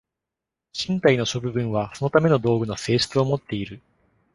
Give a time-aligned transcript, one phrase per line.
[0.73, 3.79] 身体の諸部分はそのための道具の性質をもっている。